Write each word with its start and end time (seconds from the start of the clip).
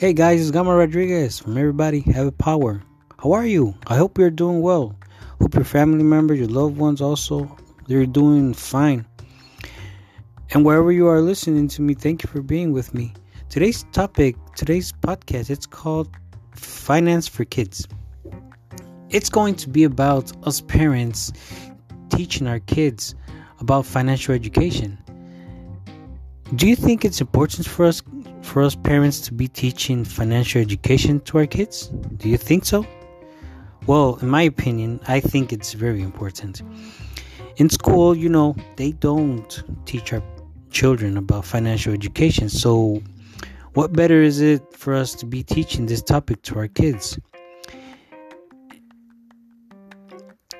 Hey 0.00 0.14
guys, 0.14 0.40
it's 0.40 0.50
Gama 0.50 0.74
Rodriguez 0.74 1.40
from 1.40 1.58
Everybody 1.58 2.00
Have 2.14 2.26
a 2.26 2.32
Power. 2.32 2.82
How 3.22 3.32
are 3.32 3.44
you? 3.44 3.74
I 3.86 3.98
hope 3.98 4.16
you're 4.16 4.30
doing 4.30 4.62
well. 4.62 4.96
Hope 5.42 5.54
your 5.54 5.62
family 5.62 6.02
members, 6.02 6.38
your 6.38 6.48
loved 6.48 6.78
ones 6.78 7.02
also, 7.02 7.54
they're 7.86 8.06
doing 8.06 8.54
fine. 8.54 9.04
And 10.52 10.64
wherever 10.64 10.90
you 10.90 11.06
are 11.06 11.20
listening 11.20 11.68
to 11.68 11.82
me, 11.82 11.92
thank 11.92 12.22
you 12.22 12.30
for 12.30 12.40
being 12.40 12.72
with 12.72 12.94
me. 12.94 13.12
Today's 13.50 13.84
topic, 13.92 14.36
today's 14.56 14.90
podcast, 14.90 15.50
it's 15.50 15.66
called 15.66 16.08
Finance 16.54 17.28
for 17.28 17.44
Kids. 17.44 17.86
It's 19.10 19.28
going 19.28 19.54
to 19.56 19.68
be 19.68 19.84
about 19.84 20.32
us 20.46 20.62
parents 20.62 21.30
teaching 22.08 22.46
our 22.46 22.60
kids 22.60 23.14
about 23.58 23.84
financial 23.84 24.34
education. 24.34 24.96
Do 26.56 26.66
you 26.66 26.74
think 26.74 27.04
it's 27.04 27.20
important 27.20 27.66
for 27.68 27.84
us 27.84 28.00
for 28.42 28.62
us 28.62 28.74
parents 28.74 29.20
to 29.22 29.34
be 29.34 29.48
teaching 29.48 30.04
financial 30.04 30.60
education 30.60 31.20
to 31.20 31.38
our 31.38 31.46
kids? 31.46 31.88
Do 32.16 32.28
you 32.28 32.36
think 32.36 32.64
so? 32.64 32.86
Well, 33.86 34.18
in 34.22 34.28
my 34.28 34.42
opinion, 34.42 35.00
I 35.08 35.20
think 35.20 35.52
it's 35.52 35.72
very 35.72 36.02
important. 36.02 36.62
In 37.56 37.68
school, 37.68 38.16
you 38.16 38.28
know, 38.28 38.56
they 38.76 38.92
don't 38.92 39.62
teach 39.86 40.12
our 40.12 40.22
children 40.70 41.16
about 41.16 41.44
financial 41.44 41.92
education. 41.92 42.48
So, 42.48 43.02
what 43.74 43.92
better 43.92 44.20
is 44.22 44.40
it 44.40 44.62
for 44.76 44.94
us 44.94 45.14
to 45.16 45.26
be 45.26 45.42
teaching 45.42 45.86
this 45.86 46.02
topic 46.02 46.42
to 46.42 46.58
our 46.58 46.68
kids? 46.68 47.18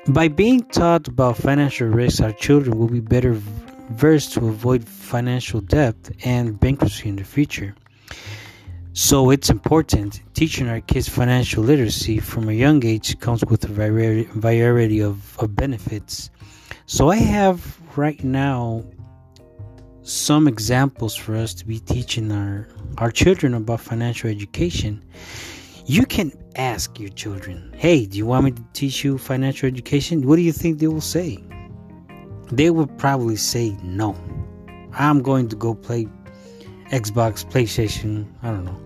By 0.08 0.28
being 0.28 0.62
taught 0.64 1.08
about 1.08 1.36
financial 1.36 1.88
risks, 1.88 2.20
our 2.20 2.32
children 2.32 2.78
will 2.78 2.88
be 2.88 3.00
better 3.00 3.40
versed 3.90 4.32
to 4.34 4.48
avoid 4.48 4.84
financial 4.84 5.60
debt 5.60 5.96
and 6.24 6.58
bankruptcy 6.58 7.08
in 7.08 7.16
the 7.16 7.24
future. 7.24 7.74
So 8.92 9.30
it's 9.30 9.50
important 9.50 10.22
teaching 10.34 10.68
our 10.68 10.80
kids 10.80 11.08
financial 11.08 11.62
literacy 11.62 12.18
from 12.18 12.48
a 12.48 12.52
young 12.52 12.84
age 12.84 13.18
comes 13.20 13.44
with 13.44 13.64
a 13.64 13.68
variety 13.68 15.00
of, 15.00 15.38
of 15.38 15.54
benefits. 15.54 16.30
So 16.86 17.10
I 17.10 17.16
have 17.16 17.78
right 17.96 18.22
now 18.24 18.84
some 20.02 20.48
examples 20.48 21.14
for 21.14 21.36
us 21.36 21.54
to 21.54 21.66
be 21.66 21.78
teaching 21.78 22.32
our, 22.32 22.68
our 22.98 23.12
children 23.12 23.54
about 23.54 23.80
financial 23.80 24.28
education. 24.28 25.04
You 25.86 26.04
can 26.04 26.32
ask 26.56 26.98
your 26.98 27.10
children, 27.10 27.72
hey, 27.76 28.06
do 28.06 28.18
you 28.18 28.26
want 28.26 28.44
me 28.44 28.50
to 28.52 28.64
teach 28.72 29.04
you 29.04 29.18
financial 29.18 29.68
education? 29.68 30.26
What 30.26 30.36
do 30.36 30.42
you 30.42 30.52
think 30.52 30.78
they 30.78 30.88
will 30.88 31.00
say? 31.00 31.38
They 32.52 32.70
would 32.70 32.96
probably 32.98 33.36
say 33.36 33.76
no. 33.82 34.16
I'm 34.92 35.22
going 35.22 35.48
to 35.48 35.56
go 35.56 35.74
play 35.74 36.08
Xbox, 36.90 37.44
PlayStation, 37.44 38.26
I 38.42 38.50
don't 38.50 38.64
know. 38.64 38.80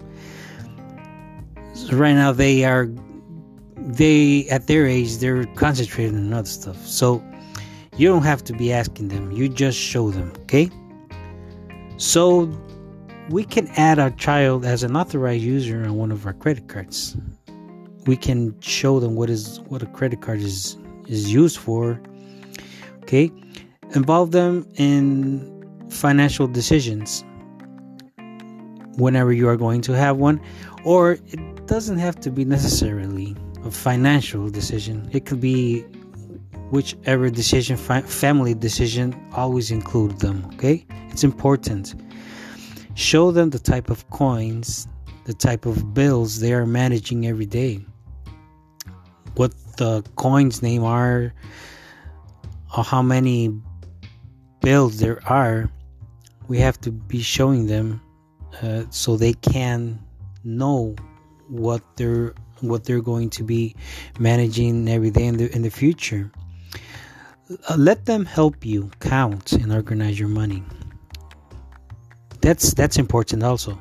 So 1.75 1.97
right 1.97 2.13
now 2.13 2.33
they 2.33 2.65
are 2.65 2.89
they 3.77 4.49
at 4.49 4.67
their 4.67 4.87
age 4.87 5.19
they're 5.19 5.45
concentrating 5.57 6.17
on 6.17 6.33
other 6.33 6.47
stuff. 6.47 6.87
So 6.87 7.23
you 7.97 8.09
don't 8.09 8.23
have 8.23 8.45
to 8.45 8.53
be 8.53 8.73
asking 8.73 9.09
them. 9.09 9.33
You 9.33 9.49
just 9.49 9.79
show 9.79 10.11
them, 10.11 10.33
okay? 10.43 10.71
So 11.97 12.51
we 13.31 13.45
can 13.45 13.69
add 13.77 13.99
our 13.99 14.11
child 14.11 14.65
as 14.65 14.83
an 14.83 14.97
authorized 14.97 15.43
user 15.43 15.83
on 15.85 15.95
one 15.95 16.11
of 16.13 16.27
our 16.27 16.33
credit 16.33 16.69
cards. 16.69 17.17
We 18.07 18.17
can 18.17 18.59
show 18.61 19.01
them 19.01 19.15
what 19.15 19.31
is 19.31 19.61
what 19.69 19.83
a 19.83 19.87
credit 19.87 20.21
card 20.21 20.41
is 20.41 20.77
is 21.07 21.33
used 21.33 21.59
for. 21.59 22.01
Okay? 23.05 23.31
Involve 23.95 24.33
them 24.33 24.67
in 24.75 25.51
financial 25.91 26.49
decisions 26.49 27.25
whenever 28.97 29.33
you 29.33 29.49
are 29.49 29.57
going 29.57 29.81
to 29.83 29.93
have 29.93 30.17
one, 30.17 30.41
or 30.85 31.13
it 31.27 31.67
doesn't 31.67 31.99
have 31.99 32.19
to 32.21 32.31
be 32.31 32.45
necessarily 32.45 33.37
a 33.65 33.71
financial 33.71 34.49
decision. 34.51 35.09
It 35.13 35.27
could 35.27 35.41
be 35.41 35.83
whichever 36.71 37.31
decision, 37.31 37.77
family 37.77 38.55
decision, 38.55 39.15
always 39.33 39.71
include 39.71 40.19
them, 40.19 40.45
okay? 40.55 40.87
It's 41.11 41.25
important. 41.25 41.95
Show 42.95 43.31
them 43.31 43.51
the 43.51 43.59
type 43.59 43.91
of 43.91 44.09
coins, 44.11 44.89
the 45.25 45.35
type 45.35 45.67
of 45.67 45.95
bills 45.95 46.41
they 46.41 46.53
are 46.53 46.67
managing 46.67 47.27
every 47.27 47.47
day, 47.47 47.85
what 49.37 49.53
the 49.77 50.03
coins 50.17 50.63
name 50.63 50.85
are, 50.85 51.33
how 52.83 53.03
many 53.03 53.55
bills 54.61 54.99
there 54.99 55.21
are. 55.27 55.71
We 56.49 56.59
have 56.59 56.81
to 56.83 56.91
be 56.91 57.23
showing 57.23 57.67
them 57.67 58.01
uh, 58.63 58.85
so 58.91 59.17
they 59.17 59.35
can 59.35 59.99
know 60.45 60.95
what 61.49 61.83
they're 61.97 62.35
what 62.61 62.85
they're 62.85 63.03
going 63.03 63.31
to 63.31 63.43
be 63.43 63.77
managing 64.19 64.89
every 64.89 65.11
day 65.11 65.27
in 65.27 65.37
the 65.37 65.55
in 65.55 65.63
the 65.63 65.71
future. 65.71 66.31
Uh, 67.69 67.77
let 67.77 68.07
them 68.07 68.25
help 68.25 68.65
you 68.65 68.91
count 69.01 69.53
and 69.53 69.73
organize 69.73 70.19
your 70.19 70.29
money. 70.29 70.63
That's 72.41 72.75
that's 72.75 72.97
important 72.97 73.43
also. 73.43 73.79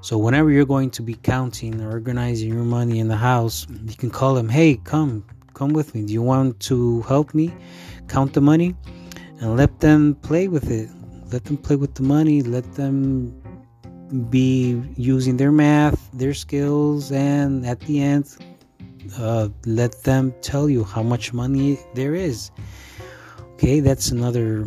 So 0.00 0.16
whenever 0.16 0.50
you're 0.50 0.64
going 0.64 0.90
to 0.90 1.02
be 1.02 1.14
counting 1.14 1.80
or 1.80 1.90
organizing 1.90 2.52
your 2.52 2.64
money 2.64 3.00
in 3.00 3.08
the 3.08 3.16
house, 3.16 3.66
you 3.68 3.96
can 3.96 4.10
call 4.10 4.34
them, 4.34 4.48
"Hey, 4.48 4.76
come, 4.76 5.24
come 5.58 5.72
with 5.78 5.88
me. 5.94 6.00
Do 6.06 6.12
you 6.12 6.22
want 6.22 6.60
to 6.70 7.02
help 7.02 7.34
me 7.34 7.46
count 8.14 8.30
the 8.32 8.40
money?" 8.52 8.70
And 9.40 9.56
let 9.56 9.72
them 9.80 10.14
play 10.28 10.48
with 10.48 10.70
it. 10.70 10.88
Let 11.32 11.44
them 11.44 11.56
play 11.56 11.76
with 11.76 11.94
the 11.94 12.06
money. 12.16 12.42
Let 12.42 12.66
them 12.74 13.34
be 14.30 14.80
using 14.96 15.36
their 15.36 15.52
math, 15.52 16.00
their 16.12 16.34
skills, 16.34 17.12
and 17.12 17.66
at 17.66 17.80
the 17.80 18.00
end, 18.00 18.24
uh, 19.18 19.48
let 19.66 20.02
them 20.02 20.34
tell 20.40 20.68
you 20.68 20.84
how 20.84 21.02
much 21.02 21.32
money 21.32 21.78
there 21.94 22.14
is. 22.14 22.50
Okay, 23.54 23.80
that's 23.80 24.10
another 24.10 24.66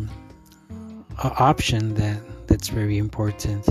uh, 1.18 1.30
option 1.38 1.94
that 1.94 2.20
that's 2.46 2.68
very 2.68 2.98
important. 2.98 3.68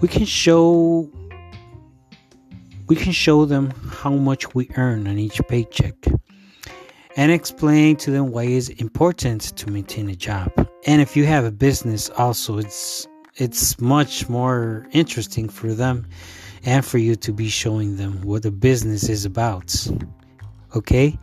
We 0.00 0.08
can 0.08 0.24
show 0.24 1.08
we 2.88 2.96
can 2.96 3.12
show 3.12 3.44
them 3.44 3.72
how 3.90 4.10
much 4.10 4.54
we 4.54 4.70
earn 4.76 5.06
on 5.06 5.18
each 5.18 5.40
paycheck 5.48 5.94
and 7.18 7.32
explain 7.32 7.96
to 7.96 8.12
them 8.12 8.30
why 8.30 8.44
it's 8.44 8.68
important 8.68 9.40
to 9.56 9.68
maintain 9.68 10.08
a 10.08 10.14
job. 10.14 10.52
And 10.86 11.02
if 11.02 11.16
you 11.16 11.26
have 11.26 11.44
a 11.44 11.50
business 11.50 12.08
also 12.10 12.58
it's 12.58 13.08
it's 13.34 13.80
much 13.80 14.28
more 14.28 14.86
interesting 14.92 15.48
for 15.48 15.74
them 15.74 16.06
and 16.64 16.84
for 16.84 16.98
you 16.98 17.16
to 17.16 17.32
be 17.32 17.48
showing 17.48 17.96
them 17.96 18.22
what 18.22 18.44
the 18.44 18.52
business 18.52 19.08
is 19.08 19.24
about. 19.24 19.86
Okay? 20.76 21.18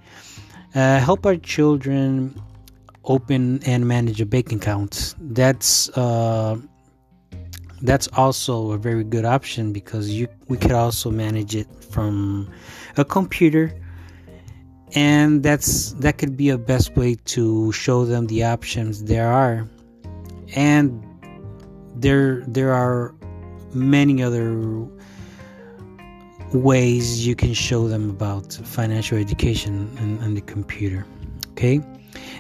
Uh, 0.73 0.99
help 0.99 1.25
our 1.25 1.37
children 1.37 2.41
open 3.05 3.63
and 3.63 3.87
manage 3.87 4.19
a 4.19 4.25
bank 4.25 4.51
account. 4.51 5.15
That's 5.19 5.89
uh, 5.97 6.57
that's 7.81 8.09
also 8.17 8.71
a 8.71 8.77
very 8.77 9.05
good 9.05 9.23
option 9.23 9.71
because 9.71 10.09
you 10.09 10.27
we 10.49 10.57
could 10.57 10.73
also 10.73 11.09
manage 11.09 11.55
it 11.55 11.67
from 11.89 12.51
a 12.97 13.05
computer 13.05 13.73
and 14.93 15.43
that's 15.43 15.93
that 15.93 16.17
could 16.17 16.37
be 16.37 16.49
a 16.49 16.57
best 16.57 16.95
way 16.95 17.15
to 17.25 17.71
show 17.71 18.05
them 18.05 18.27
the 18.27 18.43
options 18.43 19.03
there 19.03 19.27
are. 19.27 19.67
And 20.55 21.03
there 21.95 22.43
there 22.47 22.73
are 22.73 23.15
many 23.73 24.21
other 24.21 24.87
ways 26.53 27.25
you 27.27 27.35
can 27.35 27.53
show 27.53 27.87
them 27.87 28.09
about 28.09 28.53
financial 28.53 29.17
education 29.17 29.89
and, 29.99 30.37
the 30.37 30.41
computer 30.41 31.05
okay? 31.55 31.81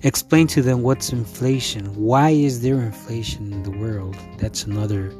Explain 0.03 0.47
to 0.47 0.61
them 0.61 0.81
what's 0.81 1.11
inflation. 1.11 1.85
Why 1.95 2.29
is 2.31 2.61
there 2.61 2.79
inflation 2.81 3.53
in 3.53 3.63
the 3.63 3.71
world? 3.71 4.15
That's 4.37 4.65
another 4.65 5.13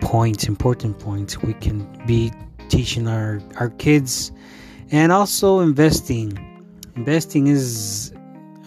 point 0.00 0.46
important 0.46 0.98
point 1.00 1.42
we 1.42 1.54
can 1.54 1.78
be 2.06 2.30
teaching 2.68 3.08
our 3.08 3.40
our 3.56 3.70
kids 3.70 4.30
and 4.90 5.12
also 5.12 5.60
investing. 5.60 6.38
Investing 6.94 7.46
is 7.46 8.12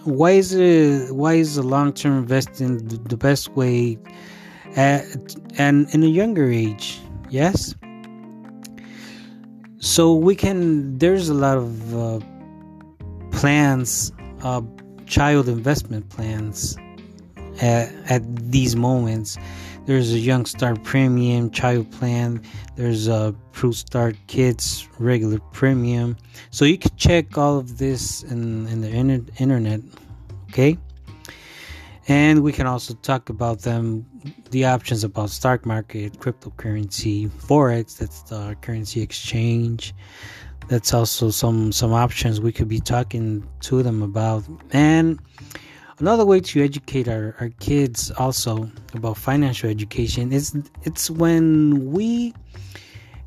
why 0.04 0.32
is 0.32 0.54
it 0.54 1.14
why 1.14 1.34
is 1.34 1.56
the 1.56 1.62
long 1.62 1.92
term 1.92 2.18
investing 2.18 2.78
the 2.78 3.16
best 3.16 3.50
way 3.50 3.98
at 4.76 5.04
and 5.58 5.92
in 5.94 6.02
a 6.02 6.06
younger 6.06 6.50
age? 6.50 7.00
Yes. 7.28 7.74
So 9.78 10.14
we 10.14 10.34
can 10.34 10.98
there's 10.98 11.28
a 11.28 11.34
lot 11.34 11.58
of 11.58 11.94
uh, 11.94 12.20
plans 13.30 14.12
uh, 14.42 14.62
child 15.06 15.48
investment 15.48 16.08
plans 16.08 16.76
at, 17.60 17.92
at 18.10 18.22
these 18.50 18.76
moments 18.76 19.36
there's 19.90 20.12
a 20.12 20.18
young 20.20 20.46
start 20.46 20.80
premium 20.84 21.50
child 21.50 21.90
plan 21.90 22.40
there's 22.76 23.08
uh, 23.08 23.32
a 23.32 23.34
Fruit 23.50 23.72
Start 23.72 24.16
Kids 24.28 24.88
regular 25.00 25.40
premium. 25.52 26.16
So 26.52 26.64
you 26.64 26.78
can 26.78 26.94
check 26.96 27.36
all 27.36 27.58
of 27.58 27.78
this 27.78 28.22
in, 28.22 28.68
in 28.68 28.82
the 28.82 28.88
internet, 29.38 29.80
okay? 30.50 30.78
and 32.06 32.44
we 32.44 32.52
can 32.52 32.68
also 32.68 32.94
talk 32.94 33.30
about 33.30 33.62
them 33.62 34.06
the 34.50 34.64
options 34.64 35.02
about 35.02 35.28
stock 35.28 35.66
market 35.66 36.18
cryptocurrency 36.20 37.28
forex 37.28 37.98
that's 37.98 38.22
the 38.22 38.56
currency 38.62 39.02
exchange 39.02 39.92
that's 40.68 40.94
also 40.94 41.30
some 41.30 41.72
some 41.72 41.92
options 41.92 42.40
we 42.40 42.52
could 42.52 42.68
be 42.68 42.80
talking 42.80 43.46
to 43.60 43.82
them 43.82 44.02
about 44.02 44.44
and 44.72 45.18
another 46.00 46.24
way 46.24 46.40
to 46.40 46.64
educate 46.64 47.08
our, 47.08 47.36
our 47.40 47.50
kids 47.60 48.10
also 48.12 48.70
about 48.94 49.16
financial 49.16 49.68
education 49.68 50.32
is 50.32 50.54
it's 50.82 51.10
when 51.10 51.92
we 51.92 52.34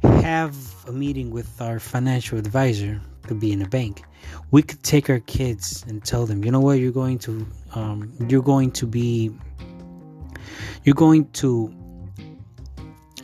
have 0.03 0.55
a 0.87 0.91
meeting 0.91 1.31
with 1.31 1.61
our 1.61 1.79
financial 1.79 2.37
advisor 2.37 2.99
could 3.23 3.39
be 3.39 3.51
in 3.51 3.61
a 3.61 3.67
bank. 3.67 4.03
We 4.51 4.63
could 4.63 4.83
take 4.83 5.09
our 5.09 5.19
kids 5.19 5.85
and 5.87 6.03
tell 6.03 6.25
them 6.25 6.43
you 6.43 6.51
know 6.51 6.59
what? 6.59 6.73
You're 6.79 6.91
going 6.91 7.19
to 7.19 7.45
um, 7.75 8.11
you're 8.27 8.41
going 8.41 8.71
to 8.71 8.87
be 8.87 9.31
you're 10.83 10.95
going 10.95 11.29
to 11.33 11.73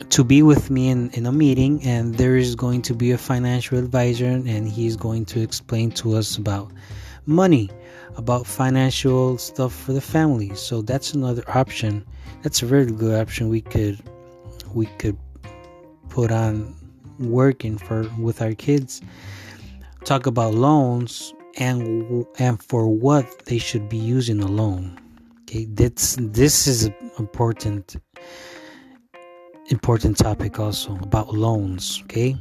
to 0.08 0.24
be 0.24 0.42
with 0.42 0.70
me 0.70 0.88
in, 0.88 1.10
in 1.10 1.26
a 1.26 1.32
meeting 1.32 1.82
and 1.84 2.14
there 2.16 2.36
is 2.36 2.54
going 2.54 2.82
to 2.82 2.94
be 2.94 3.10
a 3.12 3.18
financial 3.18 3.78
advisor 3.78 4.26
and 4.26 4.68
he's 4.68 4.96
going 4.96 5.24
to 5.26 5.40
explain 5.40 5.90
to 5.92 6.16
us 6.16 6.36
about 6.36 6.72
money 7.26 7.70
about 8.16 8.46
financial 8.46 9.38
stuff 9.38 9.74
for 9.74 9.92
the 9.92 10.00
family. 10.00 10.54
So 10.54 10.82
that's 10.82 11.14
another 11.14 11.44
option. 11.48 12.06
That's 12.42 12.62
a 12.62 12.66
very 12.66 12.86
good 12.86 13.18
option 13.20 13.48
we 13.48 13.60
could 13.60 13.98
we 14.74 14.86
could 14.98 15.18
put 16.08 16.30
on 16.30 16.74
working 17.18 17.78
for 17.78 18.08
with 18.18 18.40
our 18.42 18.54
kids. 18.54 19.02
Talk 20.04 20.26
about 20.26 20.54
loans 20.54 21.34
and 21.56 22.26
and 22.38 22.62
for 22.62 22.88
what 22.88 23.44
they 23.46 23.58
should 23.58 23.88
be 23.88 23.96
using 23.96 24.40
a 24.40 24.46
loan. 24.46 24.98
Okay 25.42 25.66
that's 25.70 26.16
this 26.20 26.66
is 26.66 26.90
important 27.18 27.96
important 29.68 30.16
topic 30.16 30.58
also 30.58 30.96
about 31.02 31.34
loans 31.34 32.00
okay? 32.04 32.36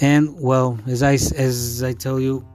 And 0.00 0.38
well 0.38 0.78
as 0.86 1.02
i 1.02 1.14
as 1.14 1.82
i 1.82 1.92
tell 1.92 2.20
you 2.20 2.46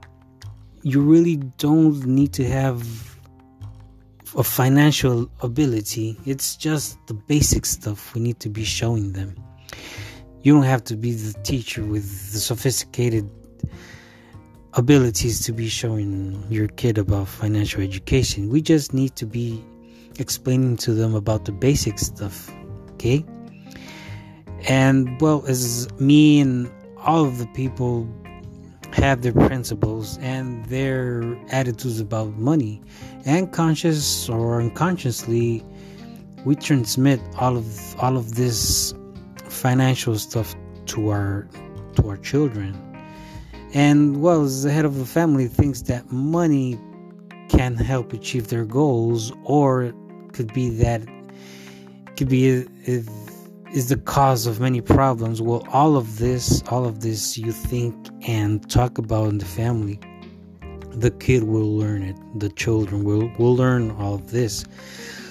you 0.82 1.00
really 1.00 1.36
don't 1.58 2.04
need 2.06 2.32
to 2.34 2.48
have 2.48 2.82
a 4.36 4.42
financial 4.42 5.30
ability. 5.40 6.18
It's 6.24 6.56
just 6.56 6.98
the 7.06 7.14
basic 7.14 7.66
stuff 7.66 8.14
we 8.14 8.20
need 8.20 8.40
to 8.40 8.48
be 8.48 8.64
showing 8.64 9.12
them. 9.12 9.34
You 10.42 10.54
don't 10.54 10.64
have 10.64 10.84
to 10.84 10.96
be 10.96 11.12
the 11.12 11.34
teacher 11.42 11.84
with 11.84 12.32
the 12.32 12.38
sophisticated 12.38 13.30
abilities 14.74 15.44
to 15.46 15.52
be 15.52 15.68
showing 15.68 16.44
your 16.50 16.66
kid 16.66 16.98
about 16.98 17.28
financial 17.28 17.82
education. 17.82 18.48
We 18.48 18.62
just 18.62 18.92
need 18.94 19.14
to 19.16 19.26
be 19.26 19.62
explaining 20.18 20.78
to 20.78 20.94
them 20.94 21.14
about 21.14 21.44
the 21.44 21.52
basic 21.52 21.98
stuff 21.98 22.50
okay? 23.02 23.24
And 24.68 25.20
well 25.20 25.44
as 25.46 25.88
me 25.98 26.40
and 26.40 26.70
all 26.98 27.24
of 27.24 27.38
the 27.38 27.46
people 27.48 28.08
have 28.92 29.22
their 29.22 29.32
principles 29.32 30.18
and 30.18 30.64
their 30.66 31.36
attitudes 31.50 32.00
about 32.00 32.36
money 32.36 32.82
and 33.24 33.52
conscious 33.52 34.28
or 34.28 34.60
unconsciously 34.60 35.64
we 36.44 36.56
transmit 36.56 37.20
all 37.38 37.56
of 37.56 38.00
all 38.00 38.16
of 38.16 38.34
this 38.34 38.94
financial 39.48 40.18
stuff 40.18 40.54
to 40.86 41.10
our 41.10 41.48
to 41.94 42.08
our 42.08 42.16
children. 42.16 42.76
And 43.74 44.20
well 44.22 44.42
as 44.42 44.64
the 44.64 44.70
head 44.70 44.84
of 44.84 44.96
the 44.98 45.06
family 45.06 45.46
thinks 45.46 45.82
that 45.82 46.10
money 46.10 46.78
can 47.48 47.76
help 47.76 48.12
achieve 48.12 48.48
their 48.48 48.64
goals 48.64 49.32
or 49.44 49.94
could 50.32 50.52
be 50.52 50.70
that 50.70 51.02
could 52.16 52.28
be 52.28 52.66
is 53.72 53.88
the 53.88 53.96
cause 53.96 54.46
of 54.46 54.60
many 54.60 54.80
problems. 54.80 55.40
Well, 55.40 55.66
all 55.72 55.96
of 55.96 56.18
this, 56.18 56.62
all 56.68 56.84
of 56.84 57.00
this, 57.00 57.38
you 57.38 57.52
think 57.52 57.94
and 58.28 58.68
talk 58.70 58.98
about 58.98 59.30
in 59.30 59.38
the 59.38 59.46
family, 59.46 59.98
the 60.90 61.10
kid 61.10 61.44
will 61.44 61.76
learn 61.78 62.02
it. 62.02 62.16
The 62.38 62.50
children 62.50 63.02
will 63.04 63.32
will 63.38 63.56
learn 63.56 63.90
all 63.92 64.14
of 64.14 64.30
this. 64.30 64.64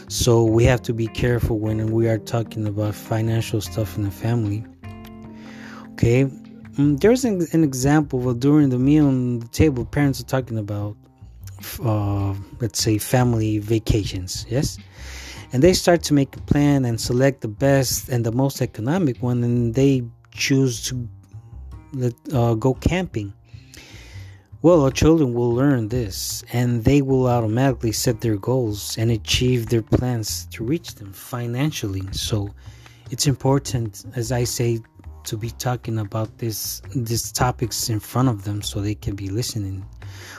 So 0.07 0.43
we 0.43 0.65
have 0.65 0.81
to 0.83 0.93
be 0.93 1.07
careful 1.07 1.59
when 1.59 1.91
we 1.91 2.09
are 2.09 2.17
talking 2.17 2.67
about 2.67 2.95
financial 2.95 3.61
stuff 3.61 3.95
in 3.95 4.03
the 4.03 4.11
family. 4.11 4.65
Okay, 5.93 6.25
mm, 6.25 6.99
there's 6.99 7.23
an, 7.23 7.47
an 7.53 7.63
example. 7.63 8.19
Well, 8.19 8.33
during 8.33 8.69
the 8.69 8.79
meal 8.79 9.07
on 9.07 9.39
the 9.39 9.47
table, 9.49 9.85
parents 9.85 10.19
are 10.19 10.25
talking 10.25 10.57
about, 10.57 10.97
uh, 11.85 12.33
let's 12.59 12.81
say, 12.81 12.97
family 12.97 13.59
vacations. 13.59 14.47
Yes 14.49 14.79
and 15.53 15.61
they 15.61 15.73
start 15.73 16.01
to 16.03 16.13
make 16.13 16.35
a 16.35 16.41
plan 16.41 16.85
and 16.85 16.99
select 16.99 17.41
the 17.41 17.47
best 17.47 18.09
and 18.09 18.25
the 18.25 18.31
most 18.31 18.61
economic 18.61 19.21
one 19.21 19.43
and 19.43 19.75
they 19.75 20.03
choose 20.31 20.81
to 20.87 21.07
uh, 22.33 22.53
go 22.53 22.73
camping. 22.75 23.33
Well 24.61 24.83
our 24.83 24.91
children 24.91 25.33
will 25.33 25.51
learn 25.53 25.89
this 25.89 26.43
and 26.53 26.83
they 26.83 27.01
will 27.01 27.27
automatically 27.27 27.91
set 27.91 28.21
their 28.21 28.37
goals 28.37 28.97
and 28.97 29.11
achieve 29.11 29.67
their 29.67 29.81
plans 29.81 30.45
to 30.51 30.63
reach 30.63 30.95
them 30.95 31.11
financially. 31.11 32.03
So 32.11 32.53
it's 33.09 33.27
important 33.27 34.05
as 34.15 34.31
i 34.31 34.45
say 34.45 34.79
to 35.23 35.37
be 35.37 35.51
talking 35.51 35.99
about 35.99 36.37
this 36.37 36.81
these 36.95 37.31
topics 37.31 37.89
in 37.89 37.99
front 37.99 38.29
of 38.29 38.43
them 38.45 38.61
so 38.61 38.79
they 38.79 38.95
can 38.95 39.15
be 39.15 39.29
listening. 39.29 39.85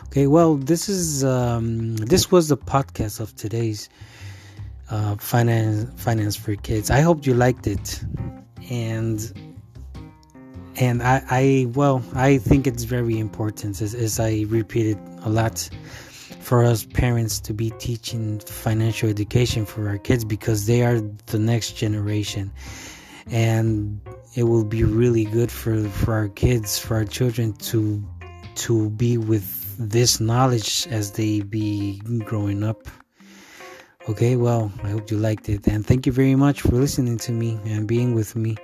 Okay 0.06 0.26
well 0.26 0.54
this 0.54 0.88
is 0.88 1.24
um, 1.24 1.96
this 1.96 2.30
was 2.30 2.48
the 2.48 2.56
podcast 2.56 3.20
of 3.20 3.34
today's 3.36 3.90
uh, 4.92 5.16
finance 5.16 5.88
finance 5.96 6.36
for 6.36 6.54
kids. 6.54 6.90
I 6.90 7.00
hope 7.00 7.26
you 7.26 7.32
liked 7.32 7.66
it, 7.66 8.04
and 8.70 9.18
and 10.76 11.02
I, 11.02 11.22
I 11.30 11.66
well 11.72 12.02
I 12.14 12.36
think 12.36 12.66
it's 12.66 12.84
very 12.84 13.18
important. 13.18 13.80
As, 13.80 13.94
as 13.94 14.20
I 14.20 14.44
repeated 14.48 14.98
a 15.22 15.30
lot 15.30 15.68
for 16.40 16.62
us 16.62 16.84
parents 16.84 17.40
to 17.40 17.54
be 17.54 17.70
teaching 17.78 18.38
financial 18.40 19.08
education 19.08 19.64
for 19.64 19.88
our 19.88 19.96
kids 19.96 20.24
because 20.24 20.66
they 20.66 20.82
are 20.82 21.00
the 21.26 21.38
next 21.38 21.72
generation. 21.72 22.52
And 23.30 24.00
it 24.34 24.42
will 24.42 24.64
be 24.64 24.84
really 24.84 25.24
good 25.24 25.50
for 25.50 25.88
for 25.88 26.12
our 26.12 26.28
kids 26.28 26.78
for 26.78 26.96
our 26.96 27.04
children 27.06 27.54
to 27.70 28.04
to 28.56 28.90
be 28.90 29.16
with 29.16 29.48
this 29.78 30.20
knowledge 30.20 30.86
as 30.90 31.12
they 31.12 31.40
be 31.40 31.98
growing 32.26 32.62
up 32.62 32.88
Okay, 34.08 34.36
well, 34.36 34.72
I 34.82 34.88
hope 34.88 35.10
you 35.10 35.16
liked 35.16 35.48
it. 35.48 35.66
And 35.68 35.86
thank 35.86 36.06
you 36.06 36.12
very 36.12 36.34
much 36.34 36.62
for 36.62 36.72
listening 36.72 37.18
to 37.18 37.32
me 37.32 37.58
and 37.64 37.86
being 37.86 38.14
with 38.14 38.34
me. 38.34 38.56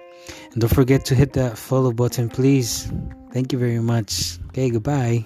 And 0.52 0.60
don't 0.60 0.74
forget 0.74 1.04
to 1.06 1.14
hit 1.14 1.34
that 1.34 1.56
follow 1.56 1.92
button, 1.92 2.28
please. 2.28 2.90
Thank 3.32 3.52
you 3.52 3.58
very 3.58 3.80
much. 3.80 4.38
Okay, 4.48 4.70
goodbye. 4.70 5.24